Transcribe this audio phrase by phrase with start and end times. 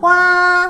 [0.00, 0.66] 花》。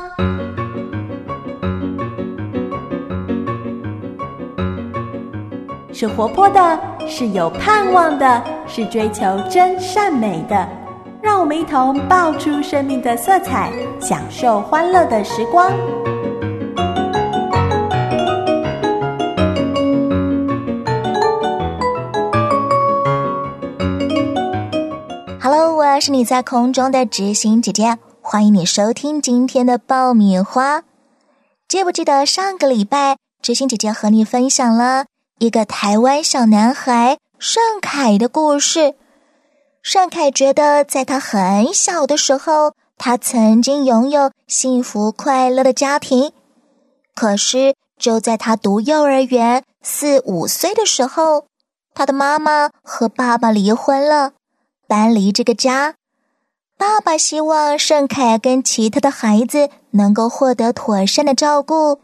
[5.92, 10.68] 是活泼的，是有盼望的，是追求真善美的。
[11.22, 13.70] 让我们一同爆出生命的色彩，
[14.00, 15.70] 享受欢乐的时光。
[25.40, 27.98] Hello，我是你在空中的知心姐姐，
[28.32, 30.84] 欢迎你收听今天的爆米花。
[31.66, 35.06] 记不记得上个礼拜，知心姐姐和你分享了
[35.40, 38.94] 一个台湾小男孩盛凯的故事？
[39.82, 46.30] 盛凯觉得，在他很小的时候，他曾经拥有幸福快乐的家庭。
[47.16, 51.46] 可是，就在他读幼儿园四五岁的时候，
[51.94, 54.34] 他的妈妈和爸爸离婚了，
[54.86, 55.96] 搬离这个家。
[56.80, 62.00] 爸爸希望盛凯跟其他的孩子能够获得妥善的照顾，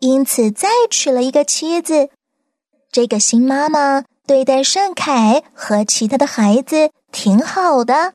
[0.00, 2.10] 因此再娶了一个妻子。
[2.92, 6.90] 这个新妈妈对待盛凯和其他的孩子。
[7.10, 8.12] 挺好的，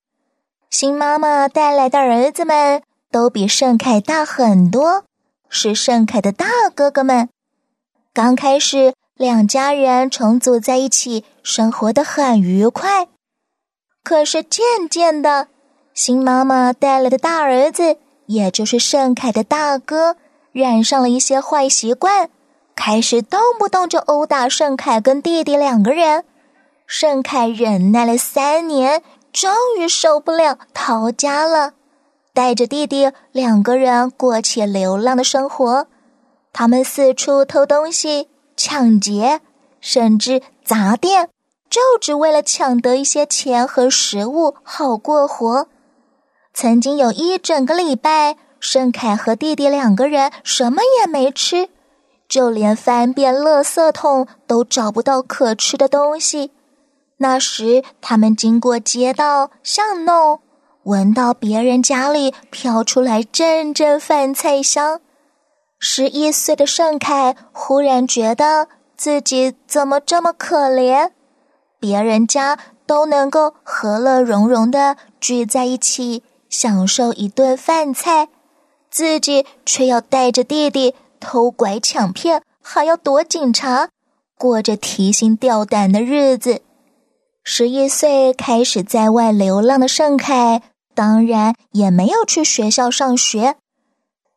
[0.70, 5.06] 新妈妈带来的儿子们都比盛凯大很多，
[5.50, 7.30] 是盛凯的大哥哥们。
[8.14, 13.08] 刚开始，两家人重组在一起，生活的很愉快。
[14.04, 15.48] 可是渐渐的，
[15.96, 20.18] 新妈妈带来的大儿子，也就是盛凯的大哥，
[20.52, 22.30] 染上了一些坏习惯，
[22.76, 26.26] 开始动不动就殴打盛凯跟弟弟两个人。
[26.86, 29.02] 盛凯忍耐了三年，
[29.32, 31.72] 终于受不了，逃家了，
[32.34, 35.88] 带着弟弟两个人过起流浪的生活。
[36.52, 39.40] 他们四处偷东西、抢劫，
[39.80, 41.30] 甚至砸店，
[41.70, 45.70] 就只为了抢得一些钱和食物，好过活。
[46.56, 51.68] 曾经有一整个礼拜，盛凯和弟弟两个人什么也没吃，
[52.30, 56.52] 就连翻遍垃圾桶都找不到可吃的东西。
[57.18, 60.40] 那时，他们经过街道巷弄，
[60.84, 65.02] 闻到别人家里飘出来阵阵饭菜香。
[65.78, 71.12] 十一岁的盛凯忽然觉得自己怎么这么可怜？
[71.82, 76.24] 别人家都能够和乐融融的聚在一起，
[76.58, 78.30] 享受一顿饭菜，
[78.90, 83.90] 自己却要带着弟弟偷拐抢骗，还要躲警察，
[84.38, 86.62] 过着提心吊胆的日子。
[87.44, 90.62] 十一岁开始在外流浪的盛凯，
[90.94, 93.58] 当然也没有去学校上学。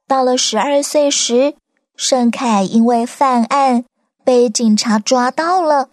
[0.09, 1.55] 到了十二岁时，
[1.95, 3.85] 盛凯因为犯案
[4.25, 5.89] 被警察抓到了。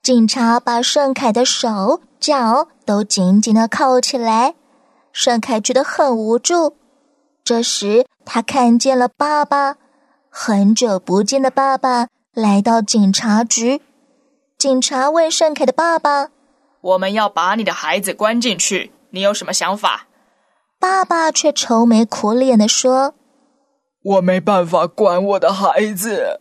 [0.00, 4.54] 警察把盛凯的手脚都紧紧的铐起来，
[5.12, 6.76] 盛凯觉得很无助。
[7.42, 9.76] 这时，他看见了爸爸，
[10.28, 13.82] 很久不见的爸爸来到警察局。
[14.56, 16.28] 警察问盛凯的爸爸
[16.82, 20.06] ：“我们要把你的孩子关进去，你有什么想法？”
[20.78, 23.14] 爸爸却愁眉苦脸的说
[24.02, 26.40] ：“我没办法管我的孩子，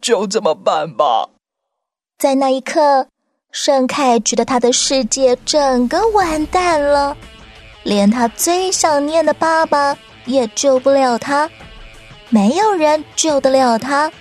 [0.00, 1.30] 就这么办吧。”
[2.18, 3.08] 在那一刻，
[3.50, 7.16] 盛凯觉得他的世界整个完蛋了，
[7.88, 11.48] 连他最想念的爸爸也救不了他，
[12.28, 14.12] 没有人救得了他。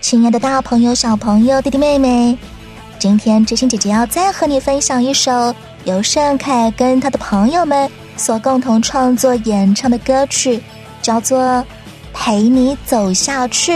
[0.00, 2.38] 亲爱的，大朋友、小朋友、弟弟妹妹，
[2.98, 5.54] 今天知心姐姐要再和你分享一首
[5.84, 7.86] 由盛凯跟他的朋友们
[8.16, 10.58] 所共同创作演唱的歌曲，
[11.02, 11.38] 叫做
[12.14, 13.72] 《陪你走下去》。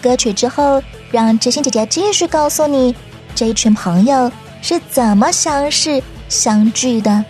[0.00, 2.96] 歌曲之后，让知心姐姐继续告诉你
[3.34, 4.32] 这一群朋友
[4.62, 7.22] 是怎么相识、相聚的。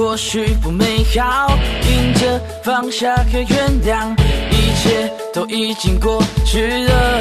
[0.00, 4.16] 或许不美好，迎着放下和原谅，
[4.50, 7.20] 一切都已经过去了。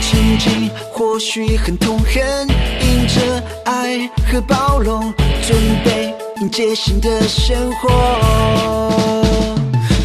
[0.00, 5.12] 曾经或许很痛恨，迎着爱和包容，
[5.44, 8.92] 准备迎接新的生活。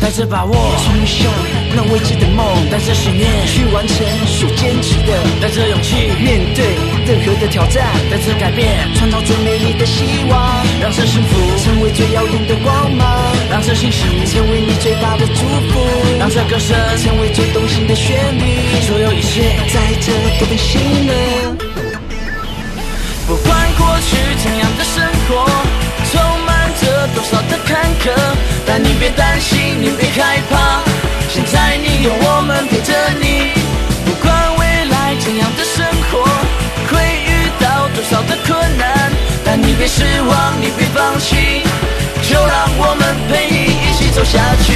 [0.01, 1.31] 带着把握，冲向
[1.75, 6.65] 那未知的梦，带着信念去完成所坚持的，带着勇气面对
[7.07, 10.37] 任何的挑战，带着改变创造最美丽的希望，
[10.81, 13.07] 让这幸福成为最耀眼的光芒，
[13.49, 15.87] 让这信息成为你最大的祝福，
[16.19, 21.55] 让这歌声成为最动心的旋律，所有一切在这都变心了。
[23.25, 25.47] 不管过去怎样的生活，
[26.11, 28.11] 充满着多少的坎坷，
[28.65, 29.09] 但你别
[40.67, 41.61] 你别放弃，
[42.29, 44.73] 就让我们陪你一起走下去。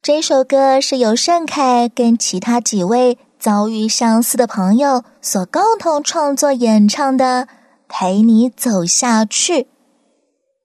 [0.00, 7.48] 这首歌是由盛凯跟其他几位遭遇相似的朋友所共同创作演唱的
[7.88, 9.62] 《陪你走下去》。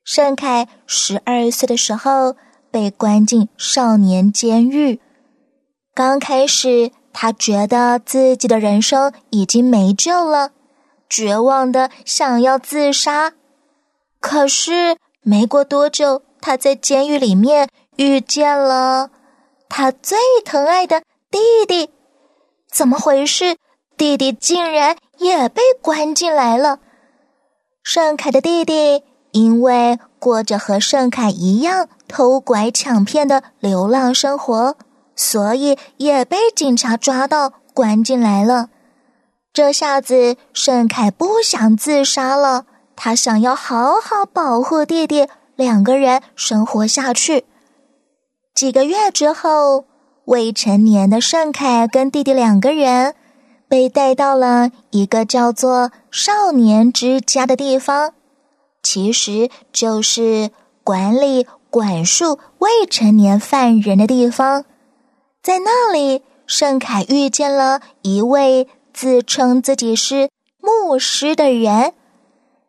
[0.05, 2.35] 盛凯十二岁的时候
[2.69, 4.99] 被关进少年监狱，
[5.95, 10.51] 刚开始他觉得自己的人生已经没救了，
[11.09, 13.33] 绝望的想要自杀。
[14.19, 19.09] 可是没过多久，他在监狱里面遇见了。
[19.67, 21.89] 他最疼爱的弟弟，
[22.69, 23.57] 怎么回事？
[23.97, 26.79] 弟弟竟然也被关进来了。
[27.83, 34.75] 盛凯的弟弟因为过着和盛凯一样偷拐抢骗的流浪生活，
[35.21, 38.69] 所以也被警察抓到关进来了。
[39.53, 42.65] 这下子，盛凯不想自杀了，
[42.95, 47.45] 他想要好好保护弟弟，两个人生活下去。
[48.55, 49.85] 几个月之后，
[50.25, 53.13] 未成年的盛凯跟弟弟两个人
[53.67, 58.15] 被带到了一个叫做“少年之家”的地方，
[58.81, 60.49] 其实就是
[60.83, 64.65] 管理管束未成年犯人的地方。
[65.43, 70.29] 在那里，盛凯遇见了一位自称自己是
[70.59, 71.93] 牧师的人。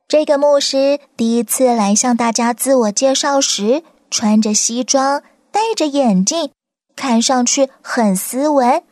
[0.09, 5.23] 这个牧师第一次来向大家自我介绍时，穿着西装。
[5.51, 6.51] 戴着眼镜，
[6.97, 8.83] 看上去很斯文。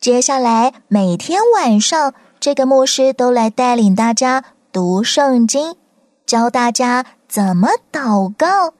[0.00, 5.76] 接下来每天晚上，这个牧师都来带领大家读圣经，
[6.24, 8.72] 教大家怎么祷告。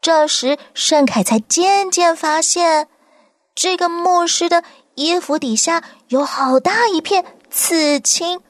[0.00, 2.88] 这时，盛凯才渐渐发现，
[3.54, 4.64] 这个牧师的
[4.94, 8.40] 衣服底下有好大一片刺青。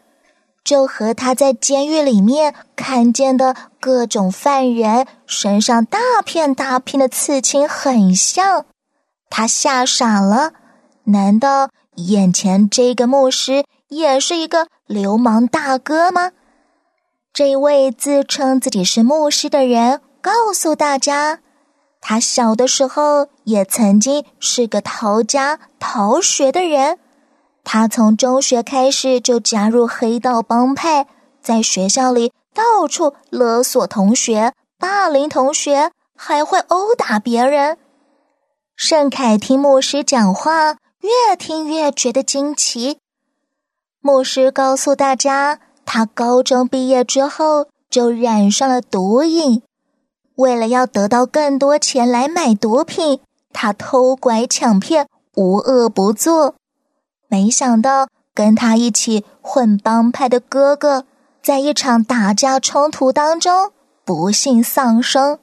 [0.64, 8.64] 就和他在监狱里面看见的各种犯人身上大片大片的刺青很像，
[9.28, 10.54] 他吓傻了。
[11.04, 16.32] 难道眼前这个牧师也是一个流氓大哥吗？
[17.34, 21.40] 这位自称自己是牧师的人告诉大家，
[22.06, 26.98] 他小的时候也曾经是个逃家逃学的人。
[27.64, 31.06] 他从中学开始就加入黑道帮派，
[31.40, 37.78] 在学校里到处勒索同学、霸凌同学，还会殴打别人。
[38.76, 42.98] 盛凯听牧师讲话，越听越觉得惊奇。
[44.02, 49.62] 牧师告诉大家，他高中毕业之后就染上了毒瘾，
[50.36, 53.20] 为了要得到更多钱来买毒品，
[53.52, 56.54] 他偷拐抢骗，无恶不作。
[57.28, 61.04] 没想到，跟他一起混帮派的哥哥，
[61.42, 63.70] 在一场打架冲突当中
[64.04, 65.38] 不幸丧生，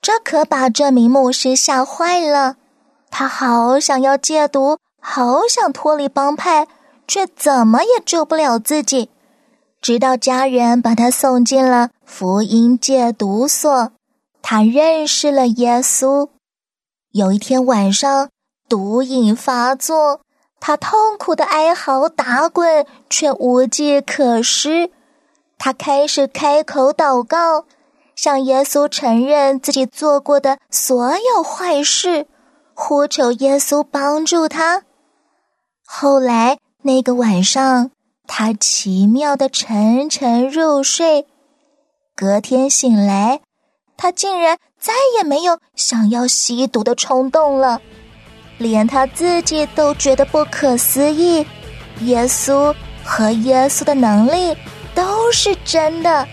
[0.00, 2.56] 这可把这名牧师吓坏了。
[3.10, 6.66] 他好想要戒毒，好想脱离帮派，
[7.06, 9.10] 却怎么也救不了自己。
[9.80, 13.92] 直到家人把他送进了福音戒毒所，
[14.42, 16.28] 他认识了耶稣。
[17.12, 18.28] 有一天晚上，
[18.68, 20.20] 毒瘾发作。
[20.60, 24.90] 他痛苦的哀嚎、打滚，却无计可施。
[25.56, 27.64] 他开始开口祷告，
[28.16, 32.26] 向耶稣承认自己做过的所有坏事，
[32.74, 34.82] 呼求耶稣帮助他。
[35.86, 37.92] 后来那个晚上，
[38.26, 41.26] 他奇妙的沉沉入睡。
[42.16, 43.40] 隔天醒来，
[43.98, 47.78] 他竟然再也没有想要吸毒的冲动了。
[48.56, 51.44] 连他自己都觉得不可思议，
[52.02, 52.74] 耶稣
[53.04, 54.56] 和耶稣的能力
[54.94, 56.26] 都是真的。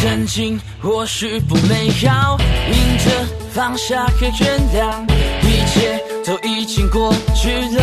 [0.00, 3.10] 曾经或许不美好，迎着
[3.52, 5.02] 放下和原谅，
[5.42, 7.82] 一切都已经过去了。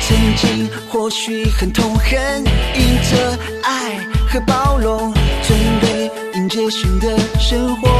[0.00, 2.44] 曾经或许很痛恨，
[2.74, 3.98] 迎着爱
[4.32, 5.12] 和包容，
[5.42, 7.06] 准备迎接新的
[7.38, 7.90] 生活。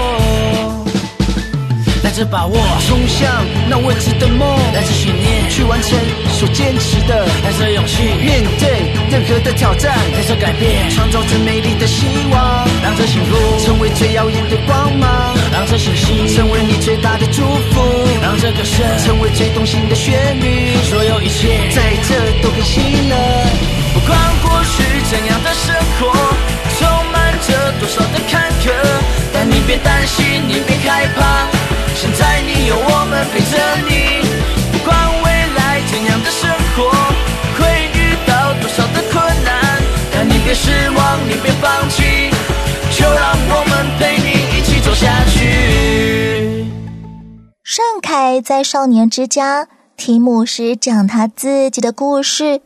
[2.02, 2.56] 来自把握，
[2.88, 3.30] 冲向
[3.68, 5.90] 那未知的梦；带着信念，去完成
[6.32, 8.66] 所坚持的；带着勇气，面对
[9.10, 12.66] 任何的挑战；带着改变，创造最美丽的希望。
[12.82, 17.80] 让这幸福成为最耀眼的光芒；让这信心成为你最大的祝福；
[18.22, 20.74] 让这歌声成为最动心的旋律。
[20.88, 21.61] 所有一切
[33.32, 33.56] 陪着
[33.88, 34.20] 你，
[34.70, 36.90] 不管未来怎样的生活，
[37.56, 39.80] 会遇到多少的困难，
[40.12, 42.30] 但你别失望，你别放弃，
[42.94, 46.66] 就让我们陪你一起走下去。
[47.64, 52.60] 盛凯在少年之家听牧师讲他自己的故事，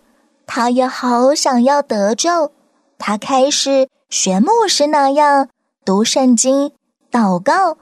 [0.47, 2.51] 他也好想要得救。
[2.99, 5.49] 他开始学牧师那样
[5.85, 6.73] 读圣经、
[7.13, 7.77] 祷告。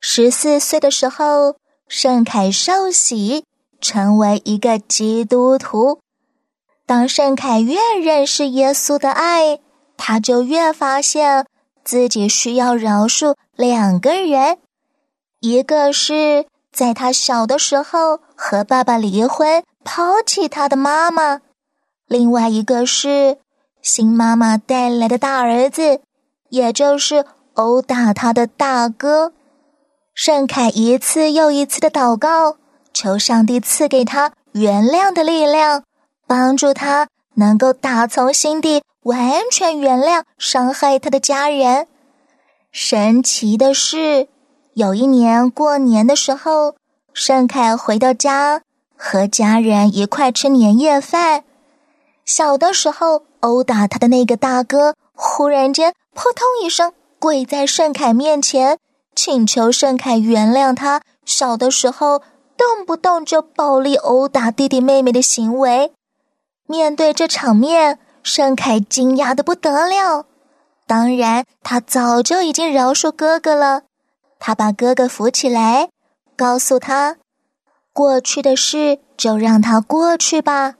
[0.00, 1.56] 十四岁的时候，
[1.88, 3.44] 盛凯受洗，
[3.80, 6.00] 成为一个基督徒。
[6.86, 9.60] 当盛凯越认识耶稣的爱，
[9.96, 11.46] 他就越发现
[11.84, 14.58] 自己需要饶恕两个人：
[15.40, 21.40] 一个是在他小的时候和爸爸离婚、抛弃他的妈妈；
[22.06, 23.38] 另外一个是
[23.80, 26.00] 新妈妈带来的大儿子，
[26.48, 27.24] 也就是
[27.54, 29.32] 殴打他的大哥。
[30.14, 32.56] 盛凯一次又一次的祷告，
[32.92, 35.82] 求上帝赐给他原谅的力量，
[36.28, 41.88] 帮助他能够打从心底完全原谅伤害他的家人。
[42.70, 44.28] 神奇的是，
[44.74, 46.76] 有一年过年的时候，
[47.12, 48.62] 盛凯回到家，
[48.96, 51.42] 和家人一块吃年夜饭。
[52.24, 58.78] 小的时候殴打他的那个大哥，忽然间扑通一声跪在盛凯面前。
[59.14, 62.20] 请求盛凯原谅他小的时候
[62.56, 65.92] 动不动就暴力殴打弟弟妹妹的行为。
[66.66, 70.26] 面对这场面，盛凯惊讶的不得了。
[70.86, 73.82] 当然，他早就已经饶恕哥哥了。
[74.38, 75.88] 他把哥哥扶起来，
[76.36, 77.16] 告诉他
[77.92, 80.74] ：“过去的事就让它过去吧，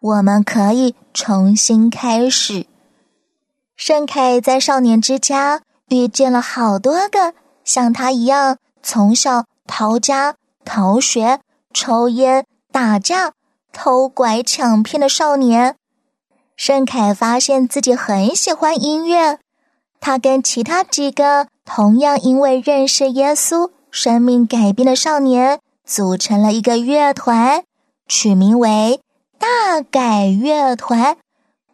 [0.00, 2.66] 我们可以重新开始。”
[3.76, 7.34] 盛凯在少年之家遇见了好多个。
[7.68, 11.40] 像他一样从小逃家、逃学、
[11.74, 13.34] 抽烟、打架、
[13.74, 15.76] 偷拐抢骗的少年，
[16.56, 19.38] 盛凯发现自己很喜欢音乐。
[20.00, 27.62] 他跟其他几个同样因为认识耶稣、生命改变的少年组成了一个乐团，
[28.06, 29.02] 取名为
[29.38, 31.18] “大改乐团”，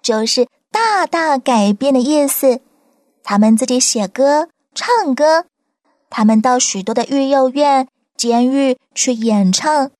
[0.02, 2.60] 就是大大改变的意思。
[3.22, 5.44] 他们自己写歌、唱歌。
[6.16, 9.90] 他们到许多的育幼院、监狱去演唱，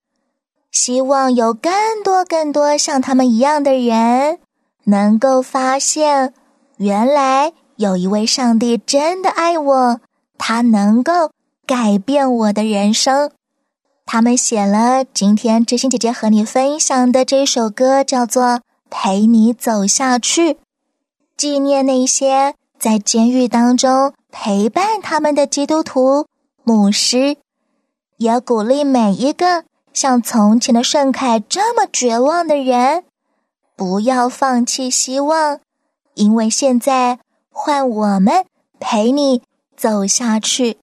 [0.70, 1.72] 希望有更
[2.04, 4.38] 多更多像他们一样的人
[4.84, 6.32] 能够发现，
[6.76, 10.00] 原来有一位上帝真的爱我，
[10.38, 11.32] 他能够
[11.66, 13.32] 改变我的人生。
[14.06, 18.44] 他们写了今天知心姐姐和你分享的这首歌，叫做
[18.88, 20.52] 《陪你走下去》，
[21.36, 22.54] 纪念那些
[22.84, 24.12] 在监狱当中。
[24.36, 26.26] 陪伴他们的基督徒
[26.64, 27.36] 牧师，
[28.16, 33.04] 也鼓励每一个像从前的盛凯这么绝望的人，
[33.76, 35.60] 不要放弃希望，
[36.14, 38.44] 因为现在换我们
[38.80, 39.40] 陪你
[39.76, 40.78] 走下去。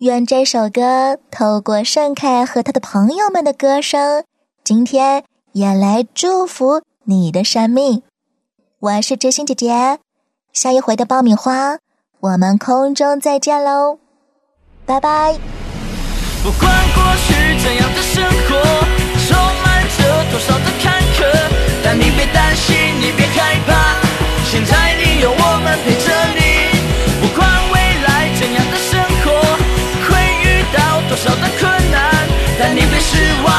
[0.00, 4.22] 愿这首歌透过盛凯和他的朋友们的歌声，
[4.62, 8.02] 今天也来祝福你的生命。
[8.78, 9.98] 我是知心姐姐，
[10.56, 11.76] 下一回的爆米花
[12.18, 13.98] 我们空中再见喽
[14.86, 15.34] 拜拜。
[16.42, 18.56] 不管过去怎样的生活
[19.28, 21.26] 充满着多少的坎坷
[21.84, 24.00] 但你别担心你别害怕
[24.46, 26.40] 现在你有我们陪着你
[27.20, 29.26] 不管未来怎样的生活
[30.08, 32.26] 会遇到多少的困难
[32.58, 33.55] 但你别失望。